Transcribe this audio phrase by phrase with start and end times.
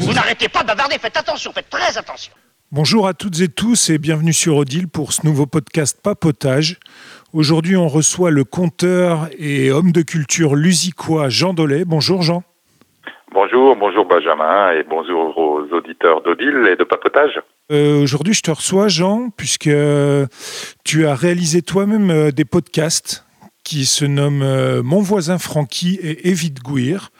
[0.00, 2.32] Vous n'arrêtez pas de bavarder, faites attention, faites très attention.
[2.72, 6.78] Bonjour à toutes et tous et bienvenue sur Odile pour ce nouveau podcast Papotage.
[7.34, 11.84] Aujourd'hui, on reçoit le conteur et homme de culture lusicois Jean Dollet.
[11.84, 12.42] Bonjour Jean.
[13.32, 17.38] Bonjour, bonjour Benjamin et bonjour aux auditeurs d'Odile et de Papotage.
[17.70, 19.70] Euh, Aujourd'hui, je te reçois Jean puisque
[20.84, 23.26] tu as réalisé toi-même euh, des podcasts
[23.68, 27.10] qui se nomment euh, Mon voisin Francky et Évite Gouir,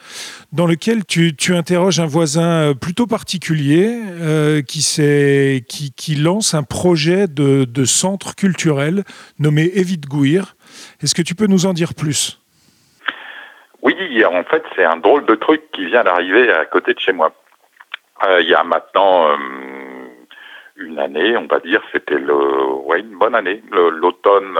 [0.50, 7.84] dans lequel tu, interroges un voisin euh, plutôt particulier euh, qui, lance un projet de,
[7.84, 9.04] centre culturel
[9.38, 10.54] nommé Évite Gouir.
[11.02, 12.40] Est-ce que tu peux nous en dire plus?
[13.82, 17.12] Oui, en fait, c'est un drôle de truc qui vient d'arriver à côté de chez
[17.12, 17.30] moi.
[18.40, 19.28] Il y a maintenant
[20.76, 24.58] une année, on va dire, c'était le, ouais, une bonne année, l'automne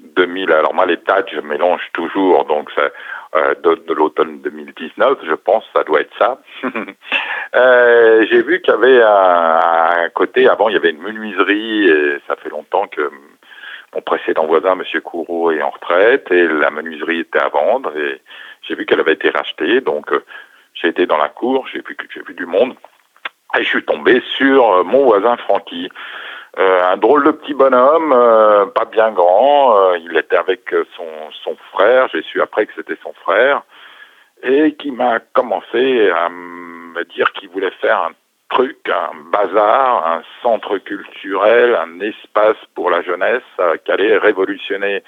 [0.00, 0.52] 2000.
[0.52, 2.90] Alors moi, les dates, je mélange toujours, donc ça,
[3.36, 6.40] euh, de, l'automne 2019, je pense, ça doit être ça.
[7.56, 12.18] Euh, J'ai vu qu'il y avait un, côté, avant, il y avait une menuiserie, et
[12.26, 13.08] ça fait longtemps que
[13.94, 18.20] mon précédent voisin, Monsieur Courreau, est en retraite, et la menuiserie était à vendre, et
[18.62, 20.24] j'ai vu qu'elle avait été rachetée, donc euh,
[20.74, 22.74] j'ai été dans la cour, j'ai vu, vu du monde,
[23.56, 25.88] et je suis tombé sur euh, mon voisin Francky.
[26.56, 29.76] Euh, un drôle de petit bonhomme, euh, pas bien grand.
[29.76, 31.08] euh, il était avec euh, son,
[31.42, 32.08] son frère.
[32.12, 33.62] J'ai su après que c'était son frère.
[34.42, 38.12] Et qui m'a commencé à me dire qu'il voulait faire un
[38.50, 43.42] truc, un bazar, un centre culturel, un espace pour la jeunesse
[43.84, 45.02] qui allait révolutionner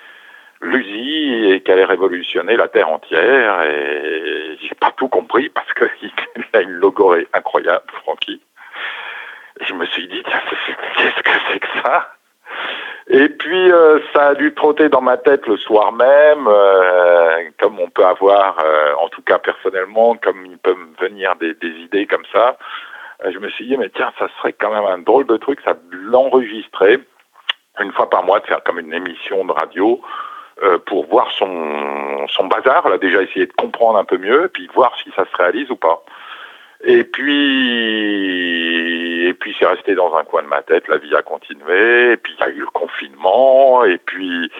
[0.62, 3.62] l'USI et qui allait révolutionner la terre entière.
[3.62, 6.10] Et j'ai pas tout compris parce qu'il
[6.54, 8.40] a une logorée incroyable, Francky.
[9.60, 12.16] Je me suis dit, qu'est-ce que c'est que ça?
[13.08, 17.78] Et puis, euh, ça a dû trotter dans ma tête le soir même, euh, comme
[17.78, 22.06] on peut avoir, euh, en tout cas personnellement, comme il peut me venir des, idées
[22.06, 22.56] comme ça.
[23.24, 25.74] Je me suis dit, mais tiens, ça serait quand même un drôle de truc, ça
[25.74, 26.98] de l'enregistrer
[27.78, 30.00] une fois par mois, de faire comme une émission de radio
[30.86, 34.96] pour voir son, son bazar, là déjà essayer de comprendre un peu mieux, puis voir
[35.02, 36.02] si ça se réalise ou pas.
[36.88, 38.46] Et puis,
[39.26, 40.86] et puis c'est resté dans un coin de ma tête.
[40.86, 42.12] La vie a continué.
[42.12, 43.84] Et puis il y a eu le confinement.
[43.84, 44.50] Et puis,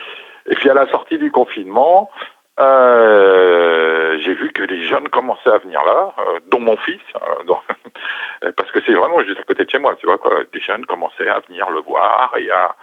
[0.46, 2.10] et puis à la sortie du confinement,
[2.58, 8.50] euh, j'ai vu que les jeunes commençaient à venir là, euh, dont mon fils, euh,
[8.56, 10.40] parce que c'est vraiment juste à côté de chez moi, tu vois quoi.
[10.52, 12.74] Des jeunes commençaient à venir le voir et à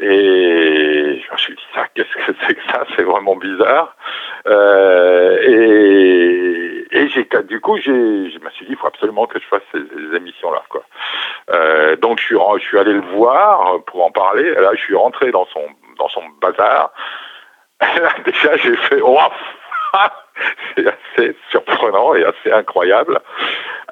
[0.00, 2.84] et je me suis dit ça, qu'est-ce que c'est que ça?
[2.96, 3.96] C'est vraiment bizarre.
[4.46, 6.62] Euh, et
[6.94, 10.16] et du coup je me suis dit il faut absolument que je fasse ces, ces
[10.16, 10.82] émissions là quoi.
[11.50, 14.54] Euh, donc je suis je suis allé le voir pour en parler.
[14.54, 15.64] Là je suis rentré dans son
[15.98, 16.92] dans son bazar.
[17.80, 19.18] Là, déjà j'ai fait oh,
[20.76, 23.20] c'est assez surprenant et assez incroyable.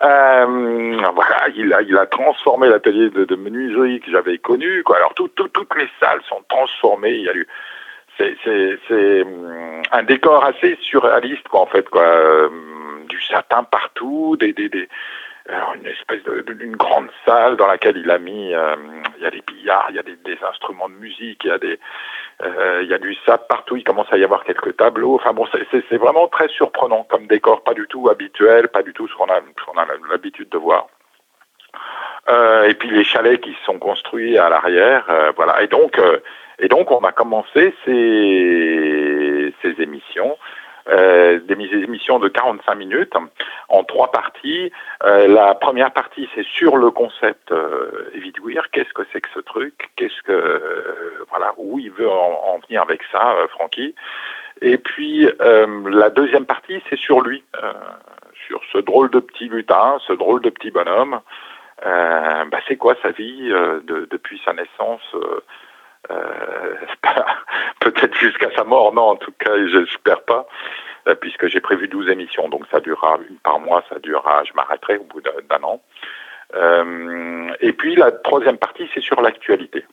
[0.03, 4.83] Euh, voilà, il a, il a transformé l'atelier de, de menuiserie que j'avais connu.
[4.83, 4.97] Quoi.
[4.97, 7.13] Alors tout, tout- toutes les salles sont transformées.
[7.13, 7.47] Il y a eu,
[8.17, 12.03] c'est, hum, un décor assez surréaliste, quoi, en fait, quoi.
[12.03, 12.49] Euh,
[13.09, 14.89] du satin partout, des, des, des
[15.49, 18.77] alors une espèce d'une grande salle dans laquelle il a mis, euh,
[19.17, 21.51] il y a des billards, il y a des, des instruments de musique, il y
[21.51, 21.79] a des,
[22.83, 25.15] il y a du sable partout, il commence à y avoir quelques tableaux.
[25.15, 29.09] Enfin bon, c'est, vraiment très surprenant comme décor, pas du tout habituel, pas du tout
[29.09, 30.87] ce qu'on a, qu'on a l'habitude de voir.
[32.29, 35.63] Euh, et puis les chalets qui sont construits à l'arrière, euh, voilà.
[35.63, 36.19] Et donc, euh,
[36.59, 40.37] et donc on a commencé ces, ces émissions,
[40.89, 43.15] euh, des mis- émissions de 45 minutes
[43.69, 44.73] en trois parties.
[45.05, 48.71] Euh, la première partie, c'est sur le concept euh, Evidwir.
[48.73, 49.91] Qu'est-ce que c'est que ce truc?
[49.97, 53.95] Qu'est-ce que euh, voilà où il veut en, en venir avec ça, euh, Francky?
[54.63, 57.43] Et puis euh, la deuxième partie, c'est sur lui,
[58.47, 61.21] sur ce drôle de petit lutin, ce drôle de petit bonhomme.
[61.83, 65.01] Bah, c'est quoi sa vie de- depuis sa naissance
[66.11, 66.75] euh,
[67.81, 70.47] peut-être jusqu'à sa mort, non, en tout cas, j'espère pas,
[71.09, 74.53] euh, puisque j'ai prévu 12 émissions, donc ça durera une par mois, ça durera, je
[74.55, 75.81] m'arrêterai au bout d'un an.
[76.55, 79.85] Euh, et puis la troisième partie, c'est sur l'actualité.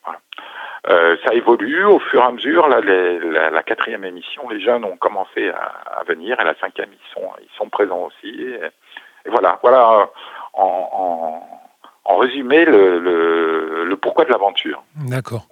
[1.25, 2.69] Ça évolue au fur et à mesure.
[2.69, 8.05] La, quatrième émission, les jeunes ont commencé à, venir, et la cinquième, ils sont, présents
[8.05, 8.29] aussi.
[8.29, 10.09] Et, voilà, voilà,
[10.53, 11.41] en,
[12.07, 14.83] en résumé, le, le, le pourquoi de l'aventure.
[14.95, 15.47] D'accord.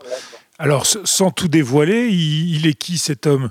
[0.57, 3.49] Alors, sans tout dévoiler, il, il est qui cet homme?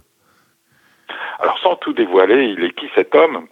[1.39, 3.47] Alors, sans tout dévoiler, il est qui cet homme?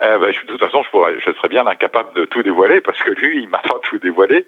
[0.00, 2.80] Euh, ben, je- de toute façon, je, pourrais, je serais bien incapable de tout dévoiler
[2.80, 4.46] parce que lui, il m'a pas tout dévoilé.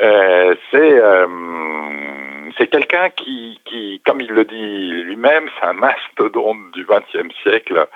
[0.00, 1.26] Euh, c'est euh,
[2.58, 3.60] c'est quelqu'un qui,
[4.06, 7.86] comme il le dit lui-même, c'est un mastodonte du XXe siècle,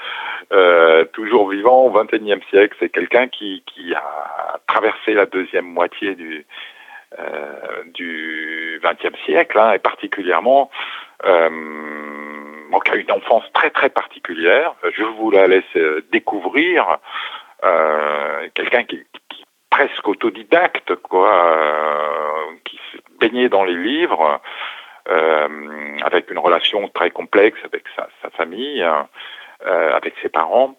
[0.53, 2.77] euh, toujours vivant au XXIe siècle.
[2.81, 3.63] C'est quelqu'un qui,
[3.95, 6.47] a traversé la deuxième moitié du
[7.19, 10.71] euh, XXe siècle, hein, et particulièrement
[11.25, 11.51] euh,
[12.85, 14.75] qui a une enfance très très particulière.
[14.97, 16.99] Je vous la laisse euh, découvrir.
[17.65, 22.55] Euh, quelqu'un qui, qui, presque autodidacte, quoi, euh,
[23.19, 24.41] baignait dans les livres,
[25.09, 25.49] euh,
[26.03, 30.77] avec une relation très complexe avec sa, famille, euh, avec ses parents,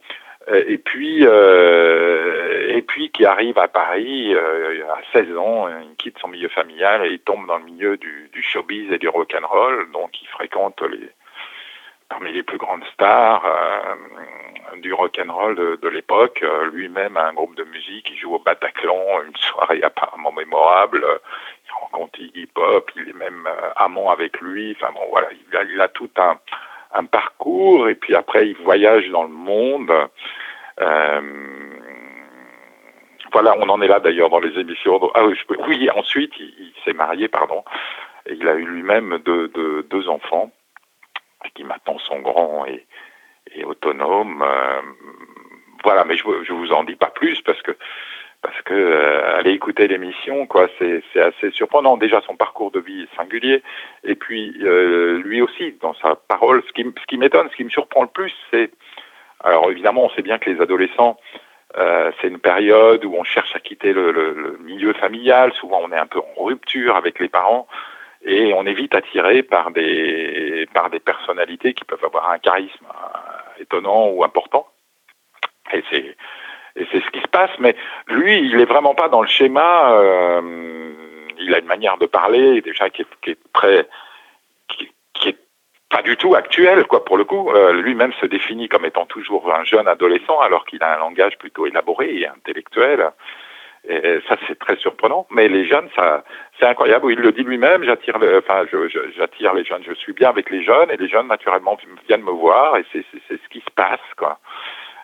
[0.48, 6.48] et puis et puis qui arrive à Paris à 16 ans, il quitte son milieu
[6.50, 9.92] familial et il tombe dans le milieu du, du showbiz et du rock and roll,
[9.92, 11.10] donc il fréquente les
[12.10, 13.96] parmi les plus grandes stars euh,
[14.78, 16.42] du rock and roll de, l'époque.
[16.44, 21.06] Euh, lui-même a un groupe de musique, il joue au Bataclan, une soirée apparemment mémorable.
[21.66, 24.76] Il rencontre Iggy Pop, il est même euh, amant avec lui.
[24.80, 29.30] Enfin bon, voilà, il a, tout un, parcours et puis après il voyage dans le
[29.30, 29.92] monde.
[30.80, 31.22] Euh,
[33.32, 35.00] voilà, on en est là d'ailleurs dans les émissions.
[35.14, 37.64] Ah oui, oui ensuite il, s'est marié, pardon,
[38.26, 40.52] et il a eu lui-même deux, deux, deux enfants
[41.56, 42.86] qui maintenant sont grands et,
[43.56, 44.42] et autonomes.
[44.42, 44.82] Euh,
[45.84, 47.72] voilà, mais je, je vous en dis pas plus parce que
[48.42, 51.98] parce que euh, aller écouter l'émission, quoi, c'est c'est assez surprenant.
[51.98, 53.62] Déjà, son parcours de vie est singulier,
[54.04, 56.64] et puis euh, lui aussi dans sa parole.
[56.68, 58.72] Ce qui ce qui m'étonne, ce qui me surprend le plus, c'est
[59.44, 61.18] alors évidemment, on sait bien que les adolescents
[61.78, 65.54] euh, c'est une période où on cherche à quitter le, le, le, milieu familial.
[65.54, 67.68] Souvent, on est un peu en rupture avec les parents
[68.26, 72.86] et on est vite attiré par des par des personnalités qui peuvent avoir un charisme
[73.60, 74.68] étonnant ou important.
[75.74, 76.16] Et c'est
[76.76, 77.52] et c'est ce qui se passe.
[77.60, 77.76] Mais
[78.08, 79.92] lui, il est vraiment pas dans le schéma.
[79.94, 80.92] Euh,
[81.40, 83.88] il a une manière de parler déjà qui est, qui est très
[84.68, 85.38] qui, est
[85.90, 87.04] pas du tout actuelle, quoi.
[87.04, 90.84] Pour le coup, euh, lui-même se définit comme étant toujours un jeune adolescent, alors qu'il
[90.84, 93.12] a un langage plutôt élaboré et intellectuel.
[93.90, 95.26] Et ça, c'est très surprenant.
[95.32, 96.24] Mais les jeunes, ça,
[96.60, 97.12] c'est incroyable.
[97.12, 97.84] Il le dit lui-même.
[97.84, 98.66] J'attire, enfin,
[99.18, 99.84] j'attire les jeunes.
[99.84, 101.78] Je suis bien avec les jeunes, et les jeunes, naturellement,
[102.08, 104.38] viennent me voir, et c'est, c'est, ce qui se passe, quoi.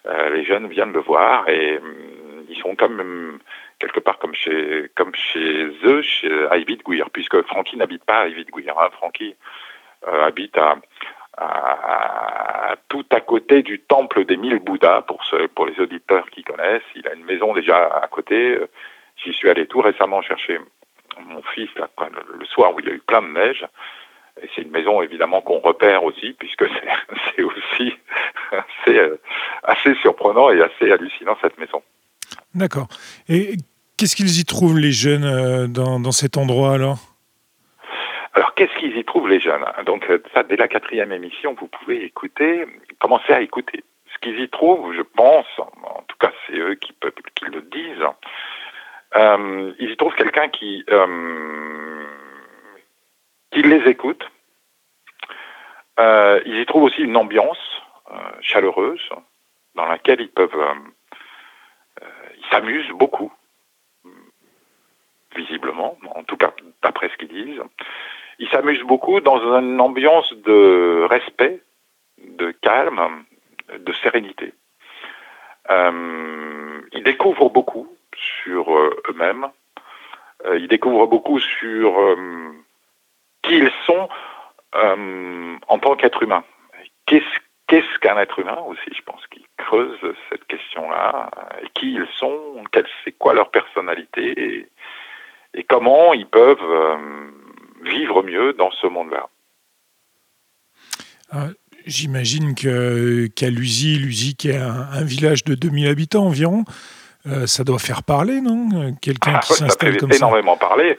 [0.05, 3.39] Euh, les jeunes viennent me voir, et hum, ils sont comme
[3.79, 8.27] quelque part comme chez, comme chez eux, chez, à Ivy-de-Guir, puisque Francky n'habite pas à
[8.27, 8.73] Ivy-de-Guir.
[8.79, 8.89] Hein.
[8.93, 9.35] Francky
[10.07, 10.75] euh, habite à,
[12.87, 15.21] tout à côté du temple des mille Bouddhas, pour,
[15.53, 16.83] pour les auditeurs qui connaissent.
[16.95, 18.57] Il a une maison déjà à côté.
[19.23, 20.59] J'y suis allé tout récemment chercher
[21.19, 23.65] mon fils le soir où il y a eu plein de neige.
[24.41, 26.65] Et c'est une maison évidemment qu'on repère aussi, puisque
[27.35, 27.93] c'est aussi
[28.51, 29.19] assez, euh,
[29.63, 31.81] assez surprenant et assez hallucinant cette maison.
[32.53, 32.87] D'accord.
[33.29, 33.55] Et
[33.97, 37.14] qu'est-ce qu'ils y trouvent les jeunes euh, dans, dans cet endroit alors?
[38.35, 39.63] Alors, qu'est-ce qu'ils y trouvent les jeunes?
[39.85, 42.65] Donc, ça, dès la quatrième émission, vous pouvez écouter,
[42.99, 43.81] commencer à écouter.
[44.13, 46.93] Ce qu'ils y trouvent, je pense, en tout cas, c'est eux qui,
[47.45, 48.05] le disent,
[49.15, 52.05] euh, ils y trouvent quelqu'un qui, euh,
[53.53, 54.29] les écoute.
[55.97, 57.81] Euh, ils y trouvent aussi une ambiance
[58.41, 59.09] chaleureuse
[59.75, 60.75] dans laquelle ils peuvent,
[62.01, 63.31] ils s'amusent beaucoup,
[65.35, 66.53] visiblement, en tout cas
[66.83, 67.61] d'après ce qu'ils disent.
[68.39, 71.61] Ils s'amusent beaucoup dans une ambiance de respect,
[72.17, 73.25] de calme,
[73.77, 74.53] de sérénité.
[75.69, 79.47] Euh, ils découvrent beaucoup sur euh, eux-mêmes.
[80.45, 81.95] Euh, ils découvrent beaucoup sur
[83.41, 84.09] qui ils sont
[84.73, 86.43] en tant qu'être humain.
[87.05, 91.29] Qu'est-ce qu'un être humain aussi Je pense qu'ils creusent cette question-là.
[91.73, 92.61] Qui ils sont
[93.03, 94.67] C'est quoi leur personnalité et,
[95.53, 96.99] et comment ils peuvent
[97.87, 99.27] vivre mieux dans ce monde-là.
[101.31, 101.47] Ah,
[101.85, 106.65] j'imagine qu'à Lusy, Lusy qui est un, un, village de 2000 habitants environ,
[107.27, 108.93] euh, ça doit faire parler, non?
[109.01, 110.17] Quelqu'un ah, qui ouais, s'installe comme ça.
[110.17, 110.97] énormément parler.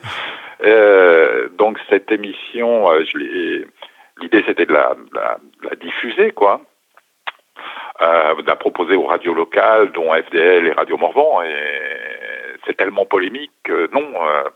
[0.63, 6.61] Euh, donc cette émission, euh, l'idée c'était de la, de, la, de la, diffuser, quoi.
[7.99, 11.41] De la proposer aux radios locales, dont FDL et Radio Morvan.
[11.43, 11.55] Et
[12.65, 14.05] c'est tellement polémique que non,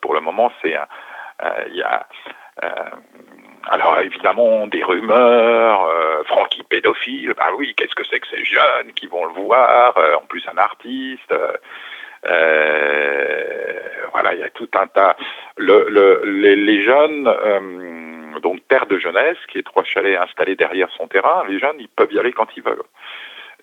[0.01, 0.85] pour le moment, c'est un,
[1.67, 2.07] il y a
[3.69, 8.91] alors évidemment des rumeurs, euh, Francky pédophile, bah oui, qu'est-ce que c'est que ces jeunes
[8.95, 11.33] qui vont le voir, euh, en plus un artiste,
[12.25, 13.74] euh,
[14.12, 15.15] voilà, il y a tout un tas.
[15.57, 17.31] Le, le, les, les, jeunes,
[18.41, 21.88] donc Terre de Jeunesse, qui est trois chalets installés derrière son terrain, les jeunes, ils
[21.88, 22.83] peuvent y aller quand ils veulent.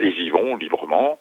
[0.01, 1.19] Ils y vont librement.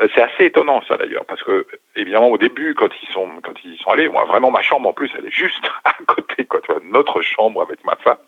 [0.00, 3.54] Euh, c'est assez étonnant ça d'ailleurs, parce que évidemment au début quand ils sont quand
[3.64, 6.44] ils y sont allés, moi vraiment ma chambre en plus elle est juste à côté,
[6.44, 8.18] quoi, tu vois, notre chambre avec ma femme,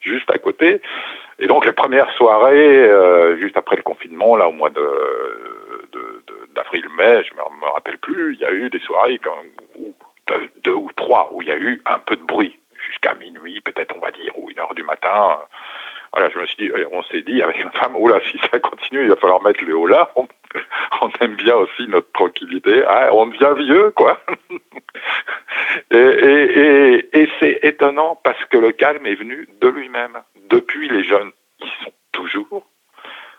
[0.00, 0.80] juste à côté.
[1.38, 4.82] Et donc les premières soirées, euh, juste après le confinement, là au mois de
[6.54, 9.36] d'avril-mai, je me, rappelle plus, il y a eu des soirées quand,
[10.62, 13.94] deux ou trois où il y a eu un peu de bruit jusqu'à minuit, peut-être
[13.96, 15.40] on va dire, ou une heure du matin.
[16.12, 18.60] Voilà, je me suis dit, on s'est dit avec une femme, oh là, si ça
[18.60, 20.12] continue, il va falloir mettre le haut là.
[21.20, 22.82] aime bien aussi notre tranquillité.
[22.86, 24.20] Ah, on devient vieux, quoi.
[25.90, 30.18] et, c'est étonnant parce que le calme est venu de lui-même.
[30.48, 32.66] Depuis les jeunes, ils sont toujours,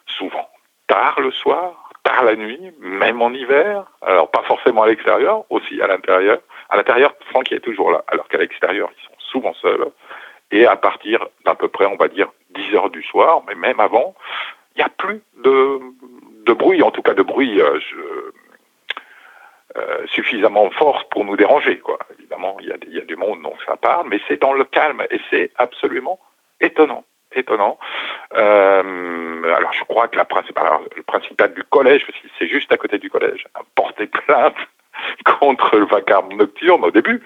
[0.05, 0.49] souvent,
[0.87, 3.85] tard le soir, tard la nuit, même en hiver.
[4.01, 6.39] Alors pas forcément à l'extérieur, aussi à l'intérieur.
[6.69, 9.85] À l'intérieur, Franck est toujours là, alors qu'à l'extérieur, ils sont souvent seuls.
[10.51, 13.79] Et à partir d'à peu près, on va dire, 10 heures du soir, mais même
[13.79, 14.15] avant,
[14.75, 15.79] il n'y a plus de,
[16.45, 17.79] de bruit, en tout cas de bruit euh,
[19.77, 21.79] euh, suffisamment fort pour nous déranger.
[21.79, 21.99] Quoi.
[22.17, 24.63] Évidemment, il y, a, y, a, du monde, donc ça parle, mais c'est dans le
[24.63, 26.19] calme et c'est absolument
[26.61, 27.03] étonnant.
[27.33, 27.77] Étonnant.
[28.35, 32.05] Euh, alors, je crois que la principale, le principal du collège,
[32.39, 34.55] c'est juste à côté du collège, a porté plainte
[35.39, 37.21] contre le vacarme nocturne au début,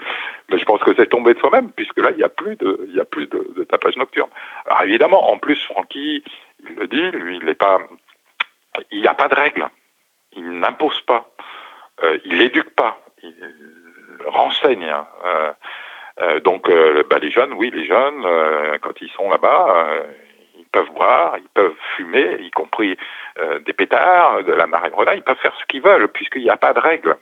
[0.50, 2.86] mais je pense que c'est tombé de soi-même, puisque là, il n'y a plus de,
[2.88, 4.30] il y a plus de, de tapage nocturne.
[4.66, 6.24] Alors évidemment, en plus, Francky,
[6.68, 7.80] il le dit, lui, il n'est pas,
[8.92, 9.68] il n'y a pas de règles.
[10.34, 11.30] Il n'impose pas.
[12.04, 13.00] Euh, il n'éduque pas.
[13.24, 13.34] Il
[14.26, 14.84] renseigne.
[14.84, 15.08] Hein.
[15.26, 15.52] Euh,
[16.22, 16.70] euh, donc,
[17.10, 18.26] bah, les jeunes, oui, les jeunes,
[18.82, 19.88] quand ils sont là-bas,
[20.58, 22.98] ils peuvent boire, ils peuvent fumer, y compris
[23.66, 26.74] des pétards, de la marée ils peuvent faire ce qu'ils veulent, puisqu'il n'y a pas
[26.74, 27.16] de règles.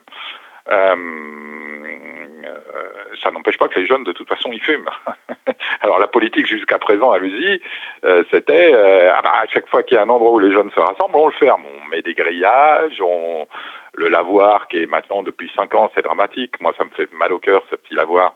[3.21, 4.89] Ça n'empêche pas que les jeunes, de toute façon, ils fument.
[5.81, 7.61] Alors la politique jusqu'à présent à l'USI,
[8.05, 10.51] euh, c'était euh, ah bah, à chaque fois qu'il y a un endroit où les
[10.51, 11.63] jeunes se rassemblent, on le ferme.
[11.65, 13.47] On met des grillages, on
[13.93, 16.59] le lavoir qui est maintenant depuis cinq ans, c'est dramatique.
[16.61, 18.35] Moi, ça me fait mal au cœur ce petit lavoir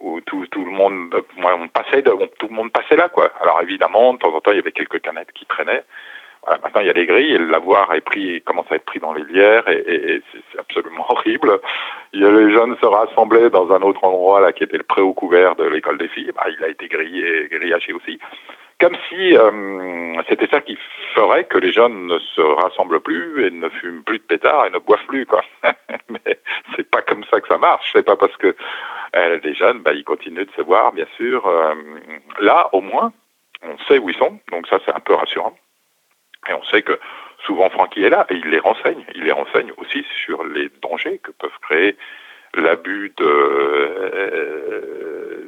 [0.00, 3.30] où tout, tout le monde, moi, on passait, tout le monde passait là, quoi.
[3.40, 5.84] Alors évidemment, de temps en temps, il y avait quelques canettes qui traînaient.
[6.44, 8.98] Voilà, maintenant, il y a des grilles et lavoir est pris, commence à être pris
[8.98, 11.60] dans les lières et, et, c'est absolument horrible.
[12.12, 14.84] Il y a les jeunes se rassemblaient dans un autre endroit là qui était le
[14.84, 16.32] préau couvert de l'école des filles.
[16.34, 18.18] Bah, il a été grillé, grillagé aussi.
[18.80, 20.78] Comme si euh, c'était ça qui
[21.14, 24.70] ferait que les jeunes ne se rassemblent plus et ne fument plus de pétards et
[24.70, 25.42] ne boivent plus, quoi.
[26.08, 26.38] Mais
[26.74, 27.90] c'est pas comme ça que ça marche.
[27.92, 28.56] C'est pas parce que
[29.16, 31.46] euh, les jeunes, bah, ils continuent de se voir, bien sûr.
[31.46, 31.74] Euh,
[32.40, 33.12] là, au moins,
[33.62, 35.54] on sait où ils sont, donc ça c'est un peu rassurant.
[36.48, 36.98] Et on sait que
[37.44, 39.04] souvent Francky est là et il les renseigne.
[39.14, 41.96] Il les renseigne aussi sur les dangers que peuvent créer
[42.54, 44.80] l'abus de euh,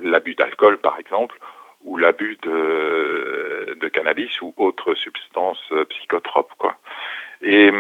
[0.02, 1.37] l'abus d'alcool par exemple
[1.84, 6.76] ou l'abus de, de cannabis ou autres substances psychotropes quoi.
[7.40, 7.72] Et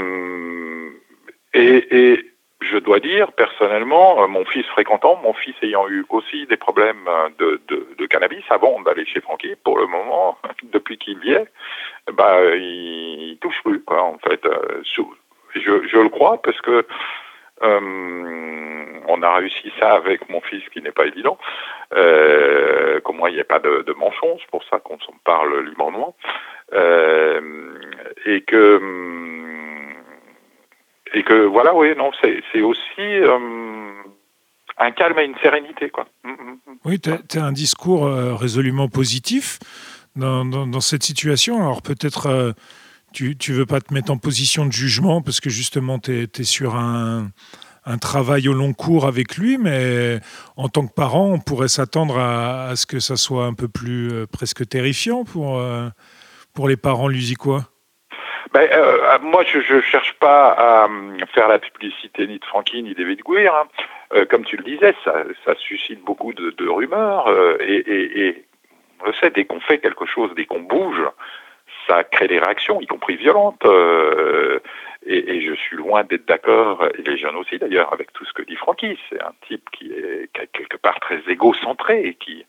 [1.54, 2.31] et, et
[2.62, 7.06] je dois dire personnellement, euh, mon fils fréquentant, mon fils ayant eu aussi des problèmes
[7.08, 10.38] euh, de, de, de cannabis avant d'aller chez Francky, pour le moment,
[10.72, 11.46] depuis qu'il y est,
[12.12, 14.44] bah, il, il touche plus, quoi, en fait.
[14.46, 14.82] Euh,
[15.54, 16.84] je, je le crois parce que
[17.64, 21.38] on a réussi ça avec mon fils, qui n'est pas évident.
[21.94, 26.16] Euh, moi, il n'y a pas de, de manchon, c'est pour ça qu'on parle librement.
[28.26, 28.80] Et que
[31.14, 33.38] et que voilà, oui, non, c'est aussi euh,
[34.78, 36.06] un calme et une sérénité, quoi.
[36.24, 36.76] Mm, mm, mm.
[36.84, 39.58] Oui, tu as, un discours euh, résolument positif
[40.16, 41.56] dans, cette situation.
[41.58, 42.52] Alors peut-être euh,
[43.12, 46.44] tu ne veux pas te mettre en position de jugement parce que justement tu es,
[46.44, 47.30] sur un,
[48.00, 50.20] travail au long cours avec lui, mais
[50.56, 54.26] en tant que parent, on pourrait s'attendre à, ce que ça soit un peu plus
[54.30, 55.62] presque terrifiant pour,
[56.54, 57.71] pour les parents lusicois.
[58.52, 62.82] Ben, euh, moi, je ne cherche pas à euh, faire la publicité ni de Francky
[62.82, 63.54] ni David Guir.
[63.54, 63.68] Hein.
[64.14, 67.28] Euh, comme tu le disais, ça, ça suscite beaucoup de, de rumeurs.
[67.28, 68.44] Euh, et, et, et,
[69.00, 71.02] on le sait, dès qu'on fait quelque chose, dès qu'on bouge,
[71.88, 73.64] ça crée des réactions, y compris violentes.
[73.64, 74.58] Euh,
[75.06, 78.34] et, et, je suis loin d'être d'accord, et les jeunes aussi d'ailleurs, avec tout ce
[78.34, 78.98] que dit Francky.
[79.08, 82.44] C'est un type qui est, quelque part très égocentré et qui euh,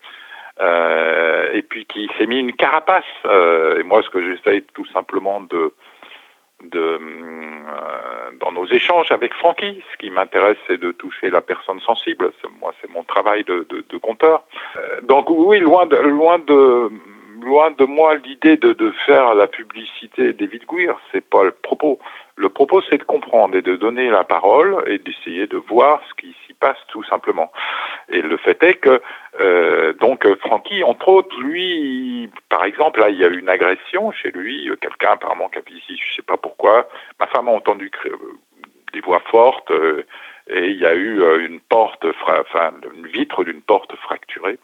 [0.60, 3.04] et puis qui s'est mis une carapace.
[3.24, 5.72] Euh, et moi, ce que j'essaye tout simplement de
[6.70, 9.82] de, euh, dans nos échanges avec Francky.
[9.92, 12.32] Ce qui m'intéresse, c'est de toucher la personne sensible.
[12.60, 14.44] Moi, c'est mon travail de, de, de compteur.
[14.76, 16.90] Euh, donc oui, loin de, loin de,
[17.40, 20.96] loin de moi l'idée de, faire la publicité David Guir.
[21.12, 21.98] C'est pas le propos.
[22.36, 26.14] Le propos, c'est de comprendre et de donner la parole et d'essayer de voir ce
[26.14, 27.52] qui s'y passe tout simplement.
[28.08, 29.00] Et le fait est que
[29.40, 34.10] euh, donc Francky, entre autres, lui, par exemple, là, il y a eu une agression
[34.12, 36.88] chez lui, quelqu'un apparemment qui a dit, je sais pas pourquoi,
[37.20, 37.90] ma femme a entendu
[38.92, 39.72] des voix fortes,
[40.48, 44.58] et il y a eu une porte, une vitre d'une porte fracturée.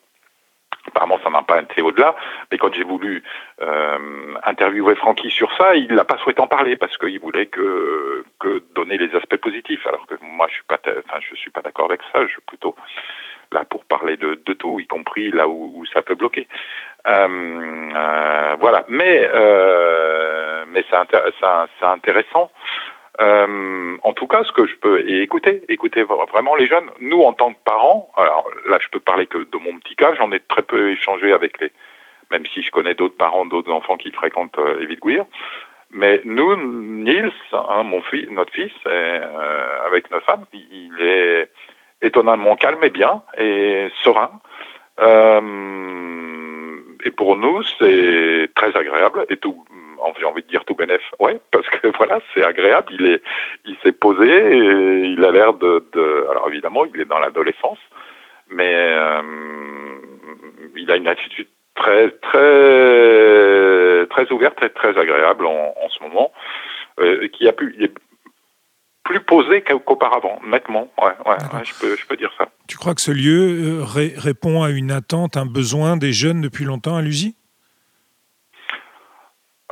[0.90, 2.14] Apparemment, ça n'a pas été au-delà.
[2.50, 3.22] Mais quand j'ai voulu
[3.62, 8.24] euh, interviewer Francky sur ça, il n'a pas souhaité en parler parce qu'il voulait que,
[8.38, 9.86] que donner les aspects positifs.
[9.86, 12.22] Alors que moi, je suis pas, enfin, je suis pas d'accord avec ça.
[12.26, 12.74] Je suis plutôt
[13.52, 16.46] là pour parler de, de tout, y compris là où, ça peut bloquer.
[17.06, 18.84] Euh, euh, voilà.
[18.88, 20.96] Mais euh, mais c'est
[21.86, 22.50] intéressant.
[23.18, 26.90] Euh, en tout cas, ce que je peux et écouter, écouter vraiment les jeunes.
[27.00, 30.14] Nous, en tant que parents, alors là, je peux parler que de mon petit cas.
[30.14, 31.72] J'en ai très peu échangé avec les,
[32.30, 35.24] même si je connais d'autres parents, d'autres enfants qui fréquentent euh, Gouir.
[35.92, 41.50] Mais nous, Niels, hein, mon fils, notre fils, euh, avec notre femme, il est
[42.00, 44.30] étonnamment calme et bien et serein.
[45.00, 45.40] Euh,
[47.04, 49.64] et pour nous, c'est très agréable et tout
[50.18, 51.02] j'ai envie de dire tout bénef.
[51.18, 52.92] Ouais, parce que voilà, c'est agréable.
[52.92, 53.22] Il est,
[53.64, 54.28] il s'est posé.
[54.28, 57.78] Et il a l'air de, de, alors évidemment, il est dans l'adolescence,
[58.50, 59.22] mais euh,
[60.76, 62.38] il a une attitude très, très,
[64.06, 66.32] très ouverte et très agréable en, en ce moment,
[67.00, 67.92] euh, qui a pu, il est
[69.04, 70.88] plus posé qu'auparavant, nettement.
[70.98, 72.48] Ouais, ouais, ouais, je peux, je peux dire ça.
[72.68, 76.64] Tu crois que ce lieu euh, répond à une attente, un besoin des jeunes depuis
[76.64, 77.34] longtemps à l'USI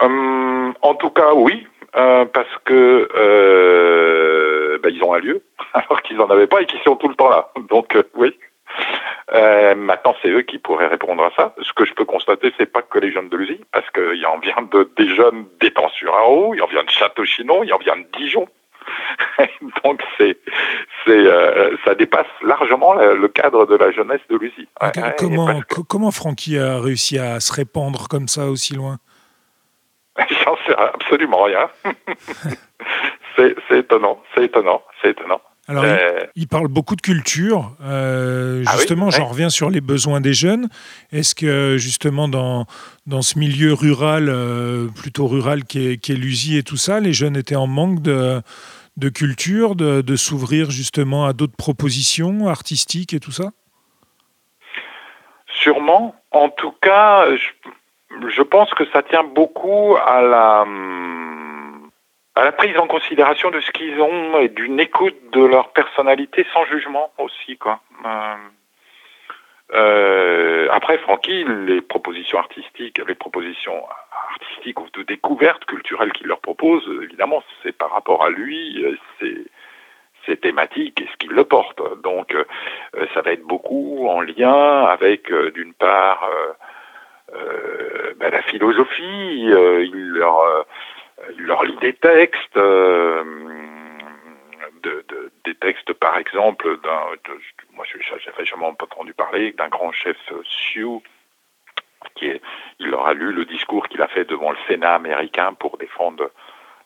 [0.03, 5.43] euh, en tout cas, oui, euh, parce que euh, ben, ils ont un lieu,
[5.75, 7.51] alors qu'ils n'en avaient pas et qu'ils sont tout le temps là.
[7.69, 8.37] Donc oui.
[9.33, 11.55] maintenant, c'est eux qui pourraient répondre à ça.
[11.63, 14.39] Ce que je peux constater, c'est pas que les jeunes de l'usine, parce qu'il en
[14.39, 17.97] vient de, des jeunes d'étang sur haut il en vient de Château-Chinon, il en vient
[17.97, 18.49] de Dijon.
[19.85, 20.39] Donc c'est,
[21.05, 21.25] c'est,
[21.85, 24.67] ça dépasse largement le, cadre de la jeunesse de l'usine.
[25.19, 28.99] comment, comment Francky a réussi à se répandre comme ça aussi loin?
[30.45, 31.69] J'en sais absolument rien.
[33.37, 35.41] c'est étonnant, c'est étonnant, c'est étonnant.
[35.69, 37.73] Alors, euh, il, parle beaucoup de culture.
[37.85, 40.71] Euh, ah justement, j'en reviens sur les besoins des jeunes.
[41.13, 42.65] Est-ce que, justement, dans,
[43.07, 47.37] dans ce milieu rural, euh, plutôt rural qui est, l'USI et tout ça, les jeunes
[47.37, 48.41] étaient en manque de,
[48.97, 53.51] de culture, de, de s'ouvrir justement à d'autres propositions artistiques et tout ça?
[55.53, 56.15] Sûrement.
[56.31, 57.71] En tout cas, je,
[58.29, 60.67] je pense que ça tient beaucoup à la,
[62.35, 66.47] à la prise en considération de ce qu'ils ont et d'une écoute de leur personnalité
[66.53, 67.81] sans jugement aussi, quoi.
[68.05, 68.35] Euh,
[69.75, 73.85] euh, après, Francky, les propositions artistiques, les propositions
[74.31, 78.83] artistiques ou de découverte culturelle qu'il leur propose, évidemment, c'est par rapport à lui,
[79.21, 79.45] c'est
[80.25, 81.83] ses thématiques et ce qu'il le porte.
[82.03, 82.45] Donc, euh,
[83.13, 86.29] ça va être beaucoup en lien avec, d'une part,
[87.33, 90.63] ben, la philosophie, euh, il, leur, euh,
[91.39, 93.25] leur lit des textes, de,
[94.83, 97.01] de, des textes par exemple d'un,
[97.75, 101.03] moi j'ai jamais entendu parler d'un grand chef Sioux
[102.15, 102.41] qui est,
[102.79, 106.31] il leur a lu le discours qu'il a fait devant le Sénat américain pour défendre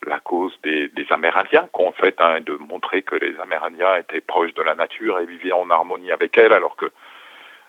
[0.07, 4.55] la cause des, des Amérindiens, qu'en fait, hein, de montrer que les Amérindiens étaient proches
[4.55, 6.91] de la nature et vivaient en harmonie avec elle, alors que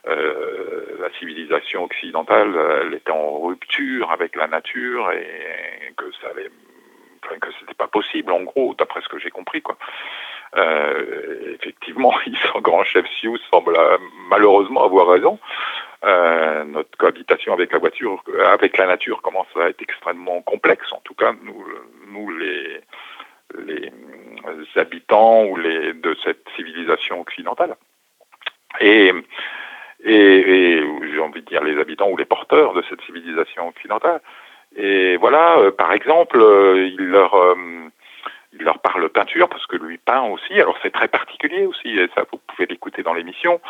[0.06, 6.50] la civilisation occidentale, elle était en rupture avec la nature et que ça avait,
[7.24, 9.78] enfin, que c'était pas possible en gros, d'après ce que j'ai compris quoi.
[10.56, 12.14] Euh, effectivement,
[12.52, 13.98] son grand chef Sioux semble euh,
[14.30, 15.40] malheureusement avoir raison.
[16.04, 20.92] Euh, notre cohabitation avec la voiture, avec la nature commence à être extrêmement complexe.
[20.92, 21.66] En tout cas, nous,
[22.08, 22.82] nous les,
[23.66, 23.92] les
[24.76, 27.76] habitants ou les de cette civilisation occidentale.
[28.82, 29.14] Et
[30.04, 34.22] et, j'ai envie de dire les habitants ou les porteurs de cette civilisation occidentale.
[34.76, 37.56] Et voilà, euh, par exemple, euh, il leur euh,
[38.54, 40.54] il leur parle peinture parce que lui peint aussi.
[40.54, 43.62] Alors c'est très particulier aussi, et ça vous pouvez l'écouter dans l'émission.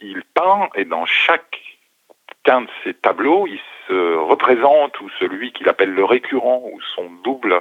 [0.00, 5.92] il peint et dans chacun de ses tableaux, il se représente ou celui qu'il appelle
[5.92, 7.60] le récurrent ou son double.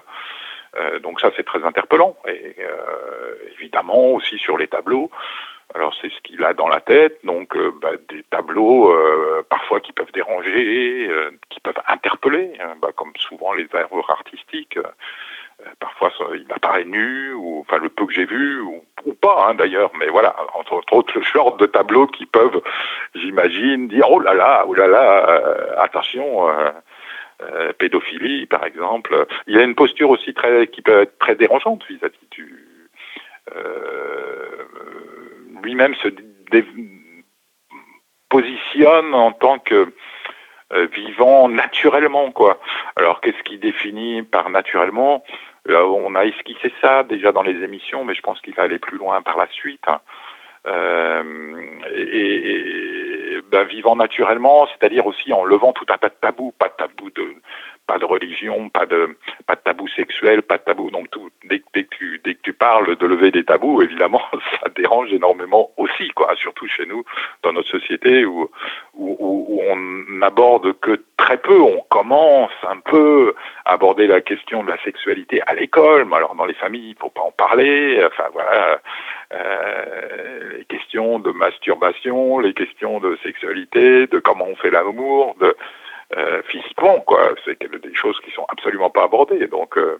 [1.03, 2.15] donc ça c'est très interpellant.
[2.27, 2.55] Et
[3.59, 5.11] évidemment aussi sur les tableaux,
[5.73, 9.79] alors c'est ce qu'il a dans la tête, donc euh, bah, des tableaux euh, parfois
[9.79, 14.77] qui peuvent déranger, euh, qui peuvent interpeller, hein, bah, comme souvent les œuvres artistiques.
[15.79, 18.83] parfois il apparaît nu, ou enfin le peu que j'ai vu, ou,
[19.21, 22.61] pas hein, d'ailleurs, mais voilà, entre, autres le genre de tableaux qui peuvent,
[23.15, 25.41] j'imagine, dire oh là là, oh là là,
[25.77, 26.47] attention.
[27.79, 29.25] pédophilie, par exemple.
[29.47, 32.65] Il a une posture aussi très qui peut être très dérangeante vis-à-vis du,
[35.63, 36.09] lui-même se
[38.29, 39.93] positionne en tant que
[40.73, 42.59] euh, vivant naturellement quoi.
[42.95, 45.23] Alors qu'est-ce qui définit par naturellement?
[45.67, 48.97] On a esquissé ça déjà dans les émissions, mais je pense qu'il va aller plus
[48.97, 49.83] loin par la suite.
[49.87, 49.99] Hein.
[51.95, 56.73] et, ben, vivant naturellement, c'est-à-dire aussi en levant tout un tas de tabous, pas de
[56.77, 57.35] tabous de
[57.87, 60.89] pas de religion, pas de pas de tabou sexuel, pas de tabou.
[60.89, 64.23] Donc tout, dès, que tu dès que tu parles de lever des tabous, évidemment,
[64.61, 66.35] ça dérange énormément aussi, quoi.
[66.35, 67.03] Surtout chez nous,
[67.43, 68.49] dans notre société où
[68.95, 69.75] où, où on
[70.17, 71.59] n'aborde que très peu.
[71.59, 76.35] On commence un peu à aborder la question de la sexualité à l'école, mais alors
[76.35, 78.01] dans les familles, il faut pas en parler.
[78.05, 78.79] Enfin voilà,
[79.35, 85.55] euh, les questions de masturbation, les questions de sexualité, de comment on fait l'amour, de
[86.17, 86.41] euh,
[87.05, 87.33] quoi.
[87.43, 89.47] C'est des choses qui sont absolument pas abordées.
[89.47, 89.99] Donc, euh,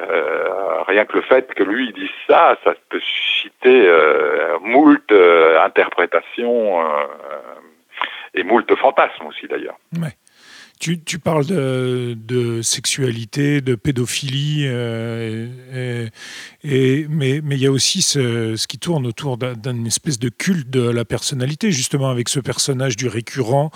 [0.00, 5.10] euh, rien que le fait que lui dise ça, ça peut citer euh, moult
[5.64, 6.84] interprétations
[8.34, 9.76] et moult fantasmes aussi d'ailleurs.
[10.80, 15.48] Tu, parles de, sexualité, de pédophilie, euh,
[16.62, 21.04] mais il y a aussi ce, qui tourne autour d'une espèce de culte de la
[21.04, 23.70] personnalité, justement avec ce personnage du récurrent.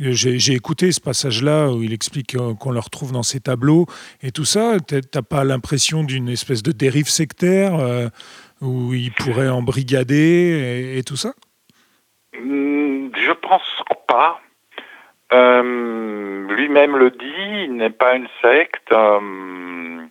[0.00, 3.86] J'ai écouté ce passage-là où il explique qu'on le retrouve dans ses tableaux
[4.22, 4.78] et tout ça.
[4.80, 8.08] T'as pas l'impression d'une espèce de dérive sectaire euh,
[8.60, 11.34] où il pourrait embrigader et, et tout ça?
[12.36, 13.62] Hum, Je pense
[14.08, 14.40] pas.
[15.32, 18.92] Euh, lui-même le dit, il n'est pas une secte.
[18.92, 20.06] Euh,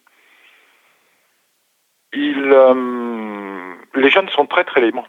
[2.14, 5.08] il, euh, les jeunes sont très très libres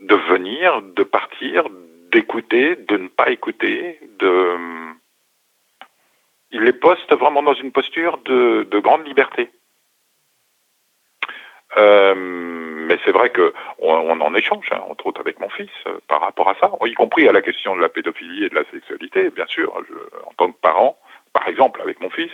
[0.00, 1.64] de venir, de partir,
[2.10, 4.56] d'écouter, de ne pas écouter, de
[6.50, 9.50] il les poste vraiment dans une posture de, de grande liberté.
[11.76, 15.98] Euh, mais c'est vrai que on, en échange, hein, entre autres avec mon fils, euh,
[16.08, 18.64] par rapport à ça, y compris à la question de la pédophilie et de la
[18.70, 19.72] sexualité, bien sûr.
[19.88, 19.94] Je,
[20.26, 20.98] en tant que parent,
[21.32, 22.30] par exemple, avec mon fils,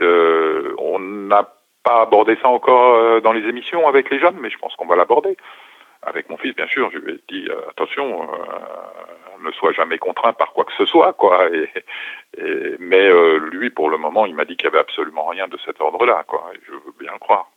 [0.00, 1.48] euh, on n'a
[1.82, 4.86] pas abordé ça encore euh, dans les émissions avec les jeunes, mais je pense qu'on
[4.86, 5.36] va l'aborder.
[6.02, 8.28] Avec mon fils, bien sûr, je lui ai dit attention,
[9.40, 11.48] ne sois jamais contraint par quoi que ce soit, quoi.
[11.52, 11.68] Et,
[12.38, 13.10] et, mais
[13.50, 16.22] lui, pour le moment, il m'a dit qu'il y avait absolument rien de cet ordre-là,
[16.28, 16.44] quoi.
[16.54, 17.50] Et je veux bien le croire.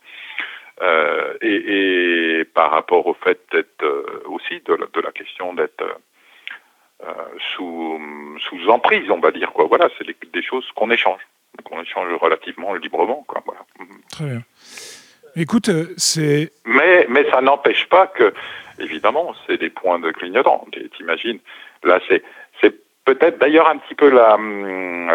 [0.82, 5.52] Euh, et, et, par rapport au fait d'être euh, aussi de la, de la question
[5.52, 5.84] d'être
[7.02, 7.12] euh,
[7.54, 8.00] sous,
[8.48, 9.66] sous emprise, on va dire quoi.
[9.66, 11.20] Voilà, c'est des, choses qu'on échange,
[11.64, 13.42] qu'on échange relativement librement, quoi.
[13.44, 13.60] Voilà.
[14.10, 14.42] Très bien.
[15.36, 16.50] Écoute, c'est.
[16.64, 18.32] Mais mais ça n'empêche pas que,
[18.78, 20.66] évidemment, c'est des points de clignotant.
[20.96, 21.40] T'imagines,
[21.84, 22.22] là c'est
[22.62, 24.38] c'est peut-être d'ailleurs un petit peu la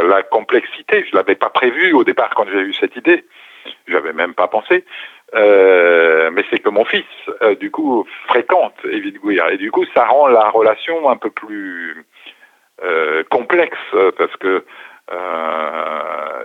[0.03, 1.05] la complexité.
[1.09, 3.25] Je l'avais pas prévu au départ quand j'ai eu cette idée.
[3.87, 4.85] J'avais même pas pensé.
[5.33, 7.05] Euh, mais c'est que mon fils,
[7.41, 9.49] euh, du coup, fréquente Evie Gouir.
[9.49, 12.05] Et du coup, ça rend la relation un peu plus
[12.83, 13.77] euh, complexe
[14.17, 14.65] parce que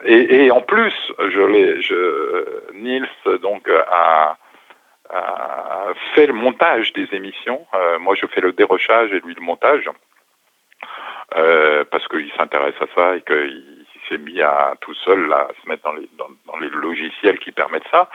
[0.04, 3.08] et, et, en plus, je l'ai, je, Nils
[3.42, 4.36] donc a,
[5.10, 7.66] a, fait le montage des émissions.
[8.00, 9.88] moi, je fais le dérochage et lui le montage
[11.30, 15.68] parce qu'il s'intéresse à ça et qu'il s'est mis à tout seul là, à se
[15.68, 18.10] mettre dans les, dans, dans les logiciels qui permettent ça.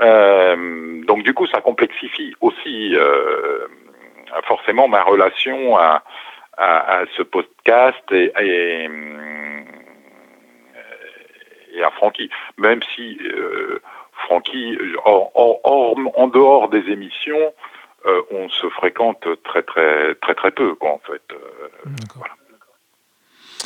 [0.00, 3.66] Euh, donc du coup, ça complexifie aussi euh,
[4.44, 6.04] forcément ma relation à,
[6.56, 8.88] à, à ce podcast et, et,
[11.74, 12.30] et à Francky.
[12.56, 13.80] Même si euh,
[14.24, 17.52] Francky, en, en, en, dehors des émissions,
[18.06, 21.22] euh, on se fréquente très très très très peu, quoi, en fait.
[21.32, 21.68] Euh,
[22.14, 22.34] voilà.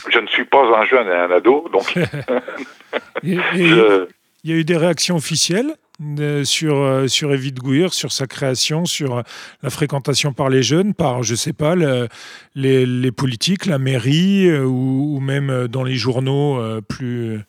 [0.08, 1.94] Je ne suis pas un jeune et un ado, donc.
[3.22, 5.76] Il y a eu des réactions officielles
[6.20, 9.22] euh, sur, euh, sur Evie de Gouir, sur sa création, sur euh,
[9.62, 12.08] la fréquentation par les jeunes, par, je sais pas, le,
[12.54, 17.40] les, les, politiques, la mairie, ou, ou, même dans les journaux plus,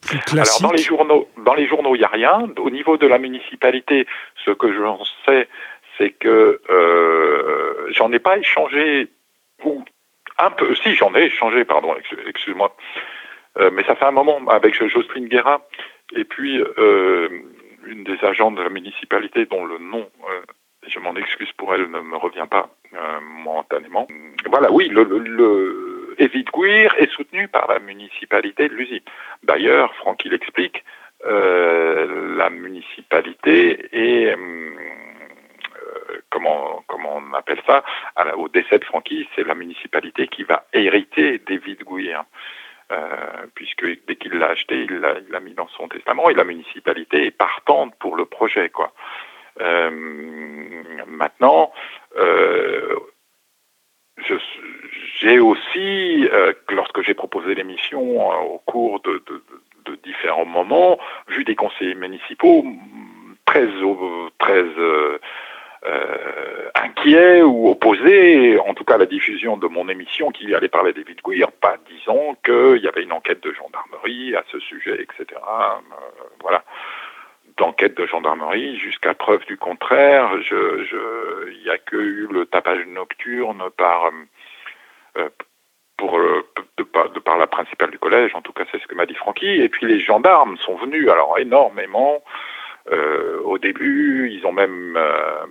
[0.00, 2.48] plus classiques Alors, dans les journaux, dans les journaux, il n'y a rien.
[2.58, 4.06] Au niveau de la municipalité,
[4.44, 5.48] ce que j'en sais,
[5.98, 9.08] c'est que euh, j'en ai pas échangé,
[9.64, 9.84] ou
[10.38, 11.94] un peu, si j'en ai échangé, pardon,
[12.26, 12.74] excuse-moi,
[13.58, 15.60] euh, mais ça fait un moment avec Jocelyne Guérin,
[16.14, 17.28] et puis euh,
[17.86, 20.40] une des agents de la municipalité dont le nom, euh,
[20.86, 24.06] je m'en excuse pour elle, ne me revient pas euh, momentanément.
[24.46, 25.04] Voilà, oui, le,
[26.54, 29.02] Guir est soutenu par la municipalité de Lusy.
[29.44, 30.84] D'ailleurs, Francky l'explique,
[31.24, 34.36] euh, la municipalité est
[36.30, 37.84] comment, comment on appelle ça,
[38.36, 41.84] au décès de Francky, c'est la municipalité qui va hériter des vides.
[42.90, 47.26] Euh, puisque dès qu'il l'a acheté, il l'a, mis dans son testament et la municipalité
[47.26, 48.70] est partante pour le projet.
[48.70, 48.92] Quoi.
[49.60, 49.90] Euh,
[51.06, 51.70] maintenant,
[52.16, 52.96] euh,
[55.20, 56.28] j'ai aussi,
[56.70, 58.20] lorsque j'ai proposé l'émission
[58.54, 59.42] au cours de, de,
[59.84, 60.98] de différents moments,
[61.28, 62.64] vu des conseillers municipaux
[63.44, 63.68] très,
[64.38, 64.64] très
[65.86, 70.68] euh, inquiets ou opposés, en tout cas à la diffusion de mon émission qui allait
[70.68, 75.00] parler des Guir, pas disant qu'il y avait une enquête de gendarmerie à ce sujet,
[75.00, 75.40] etc.
[76.42, 76.64] voilà
[77.56, 80.30] d'enquête de gendarmerie jusqu'à preuve du contraire.
[80.42, 84.10] Je, il n'y a que eu le tapage nocturne par
[85.16, 85.28] euh,
[85.96, 86.18] pour
[86.76, 89.48] de, par la principale du collège, en tout cas c'est ce que m'a dit Francky.
[89.48, 92.22] Et puis les gendarmes sont venus alors énormément.
[92.92, 95.46] Euh, au début, ils ont même euh,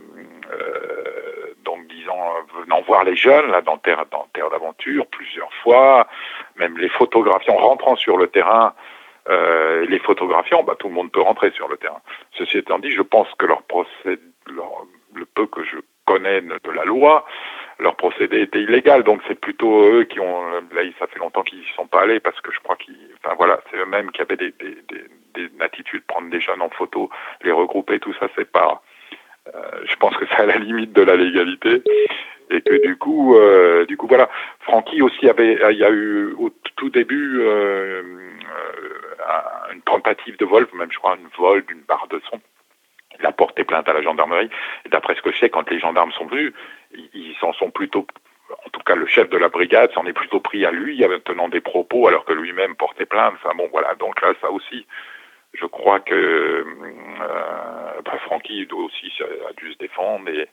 [1.64, 6.08] donc disant venant voir les jeunes là dans terre dans terre d'aventure plusieurs fois,
[6.56, 8.74] même les photographies en rentrant sur le terrain
[9.30, 12.00] euh, les photographiants, bah, tout le monde peut rentrer sur le terrain.
[12.38, 14.22] Ceci étant dit, je pense que leur procédé,
[15.14, 17.26] le peu que je connais de la loi,
[17.80, 19.04] leur procédé était illégal.
[19.04, 22.20] Donc c'est plutôt eux qui ont, là ça fait longtemps qu'ils n'y sont pas allés
[22.20, 25.50] parce que je crois qu'ils, enfin voilà, c'est eux-mêmes qui avaient des, des, des, des
[25.60, 27.10] attitudes, prendre des jeunes en photo,
[27.44, 28.82] les regrouper, tout ça, c'est pas,
[29.54, 31.84] euh, je pense que c'est à la limite de la légalité
[32.50, 34.30] et que du coup, euh, du coup voilà.
[34.62, 40.46] Francky aussi avait, il y a eu au tout début euh, euh, une tentative de
[40.46, 42.40] vol, même je crois une vol d'une barre de son.
[43.20, 44.50] Il a porté plainte à la gendarmerie.
[44.90, 46.54] D'après ce que je sais, quand les gendarmes sont venus,
[47.14, 48.06] ils s'en sont plutôt,
[48.66, 51.50] en tout cas le chef de la brigade s'en est plutôt pris à lui, tenant
[51.50, 53.34] des propos, alors que lui-même portait plainte.
[53.36, 53.96] Enfin bon, voilà.
[53.96, 54.86] Donc là, ça aussi,
[55.54, 56.64] je crois que euh,
[58.06, 59.12] bah, Francky aussi
[59.50, 60.48] a dû se défendre et,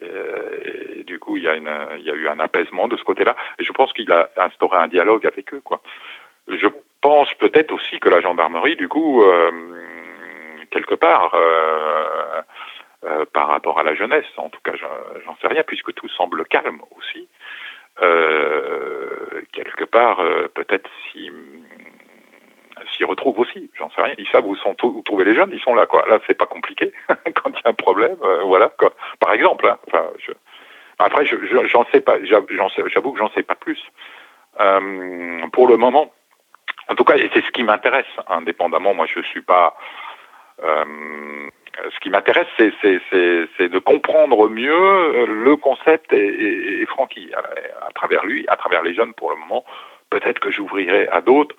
[0.00, 3.04] et, du coup, il y, a une, il y a eu un apaisement de ce
[3.04, 3.36] côté-là.
[3.58, 5.60] Et je pense qu'il a instauré un dialogue avec eux.
[5.64, 5.80] Quoi.
[6.48, 6.68] Je
[7.00, 9.50] pense peut-être aussi que la gendarmerie, du coup, euh,
[10.70, 12.42] quelque part, euh,
[13.04, 16.44] euh, par rapport à la jeunesse, en tout cas, j'en sais rien, puisque tout semble
[16.46, 17.28] calme aussi.
[19.52, 20.22] quelque part,
[20.54, 20.88] peut-être
[22.96, 24.14] s'y retrouvent aussi, j'en sais rien.
[24.18, 26.04] Ils savent où sont où trouver les jeunes, ils sont là quoi.
[26.08, 28.92] Là, c'est pas compliqué quand il y a un problème, voilà quoi.
[29.20, 30.32] Par exemple, hein, enfin, je...
[30.98, 33.82] après, j'en sais pas, j'avoue que j'en sais pas plus.
[35.52, 36.12] pour le moment,
[36.88, 38.94] en tout cas, c'est ce qui m'intéresse, indépendamment.
[38.94, 39.76] Moi, je suis pas.
[40.62, 40.84] Euh,
[41.94, 48.44] ce qui m'intéresse, c'est, de comprendre mieux le concept et, et, Francky à, travers lui,
[48.48, 49.64] à travers les jeunes pour le moment.
[50.10, 51.54] Peut-être que j'ouvrirai à d'autres.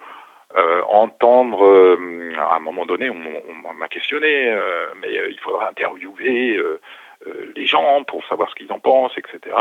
[0.57, 4.53] Euh, entendre, euh, à un moment donné, on, m'a questionné,
[5.01, 6.59] mais il faudra interviewer
[7.55, 9.55] les gens pour savoir ce qu'ils en pensent, etc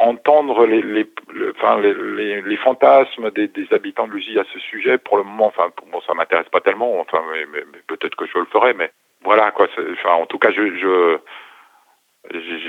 [0.00, 1.08] entendre les, les,
[1.56, 5.46] enfin, les, les, fantasmes des, des habitants de Lugy à ce sujet, pour le moment,
[5.46, 8.90] enfin, bon, ça m'intéresse pas tellement, enfin, mais, mais, peut-être que je le ferai, mais
[9.22, 9.68] voilà, quoi.
[9.92, 11.18] Enfin, en tout cas, je, je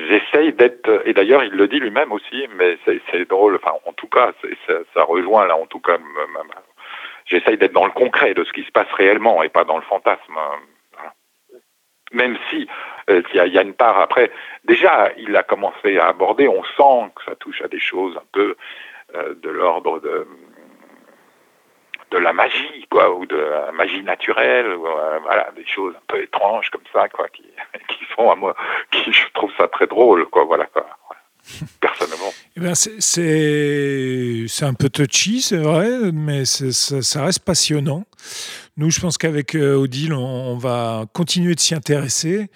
[0.07, 4.07] j'essaye d'être, et d'ailleurs, il le dit lui-même aussi, mais c'est drôle, enfin, en tout
[4.07, 4.31] cas,
[4.67, 5.97] ça, ça, rejoint là, en tout cas,
[7.25, 9.83] j'essaye d'être dans le concret de ce qui se passe réellement et pas dans le
[9.83, 10.37] fantasme
[12.11, 12.67] même si
[13.09, 14.31] euh, il y, a une part après.
[14.65, 16.47] Déjà, il a commencé à aborder.
[16.47, 18.55] On sent que ça touche à des choses un peu
[19.15, 20.27] euh, de l'ordre de
[22.11, 26.21] de la magie, quoi, ou de la magie naturelle, euh, voilà, des choses un peu
[26.21, 27.43] étranges comme ça, quoi, qui,
[27.87, 28.55] qui font à moi,
[28.91, 30.85] qui je trouve ça très drôle, quoi, voilà, quoi.
[31.81, 32.31] Personnellement.
[32.57, 38.03] Eh ben c'est un peu touchy, c'est vrai, mais ça, ça, reste passionnant.
[38.79, 42.49] Nous, je pense qu'avec euh, Odile, on, va continuer de s'y intéresser.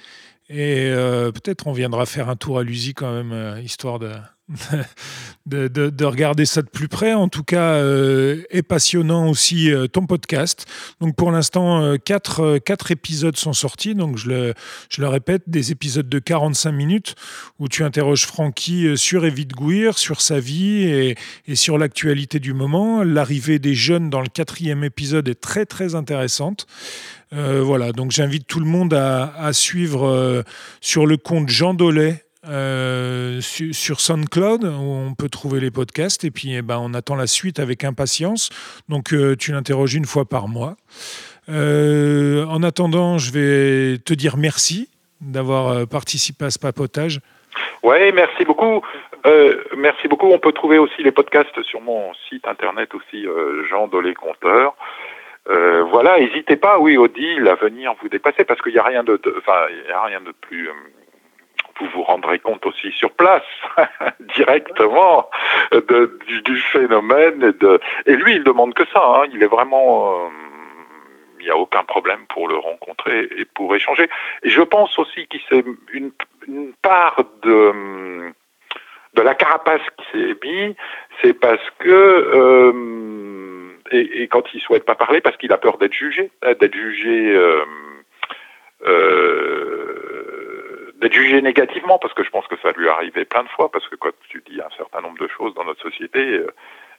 [0.56, 3.98] Et euh, peut-être on viendra faire un tour à l'USI quand même, euh, histoire
[5.48, 7.16] de, de, de, regarder ça de plus près.
[7.16, 10.68] En tout cas, euh, est passionnant aussi ton podcast.
[11.02, 13.96] Donc pour l'instant, euh, quatre, quatre, épisodes sont sortis.
[13.96, 14.54] Donc je le,
[14.90, 17.16] je le répète, des épisodes de 45 minutes
[17.58, 21.16] où tu interroges Francky sur Evite Gouir, sur sa vie et,
[21.48, 23.02] et sur l'actualité du moment.
[23.02, 26.68] L'arrivée des jeunes dans le quatrième épisode est très très intéressante.
[27.34, 30.44] Voilà, donc j'invite tout le monde à, suivre
[30.82, 36.32] sur le compte Jean Dollet euh, sur SoundCloud où on peut trouver les podcasts et
[36.32, 38.50] puis eh ben, on attend la suite avec impatience.
[38.90, 40.76] Donc euh, tu l'interroges une fois par mois.
[41.48, 44.90] Euh, en attendant, je vais te dire merci
[45.22, 47.22] d'avoir participé à ce papotage.
[47.82, 48.82] Oui, merci beaucoup.
[49.78, 50.28] merci beaucoup.
[50.28, 53.26] On peut trouver aussi les podcasts sur mon site internet aussi,
[53.70, 54.76] Jean Dolé Compteur.
[55.46, 59.20] Voilà, n'hésitez pas, oui, Odile, à venir vous dépasser parce qu'il n'y a rien de,
[59.38, 60.70] enfin, il a rien de plus
[61.80, 63.44] vous vous rendrez compte aussi sur place,
[64.36, 65.30] directement,
[65.72, 67.44] du, phénomène.
[67.44, 69.02] Et, de, et lui, il demande que ça.
[69.04, 69.26] Hein.
[69.34, 70.26] Il est vraiment...
[70.26, 70.30] Euh,
[71.40, 74.10] il n'y a aucun problème pour le rencontrer et pour échanger.
[74.44, 76.14] Et je pense aussi qu'il s'est une,
[76.82, 78.32] part de,
[79.14, 80.76] de la carapace qui s'est mis,
[81.22, 81.90] c'est parce que...
[81.90, 83.03] Euh,
[83.94, 87.38] et, quand il souhaite pas parler parce qu'il a peur d'être jugé, d'être jugé
[91.02, 93.70] d'être jugé négativement, parce que je pense que ça lui est arrivé plein de fois,
[93.70, 96.42] parce que quand tu dis un certain nombre de choses dans notre société,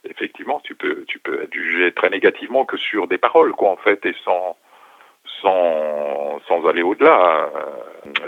[0.08, 3.76] effectivement, tu peux, tu peux être jugé très négativement que sur des paroles, quoi, en
[3.76, 4.56] fait, et sans,
[5.40, 7.50] sans, sans aller au-delà.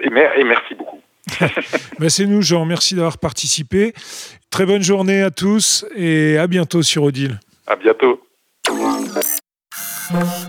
[0.03, 1.01] Et, et merci beaucoup.
[1.99, 2.65] ben c'est nous, Jean.
[2.65, 3.93] Merci d'avoir participé.
[4.51, 7.41] Très bonne journée à tous et à bientôt sur Odile.
[7.67, 8.26] À bientôt.
[8.97, 9.17] Thank
[10.11, 10.46] you.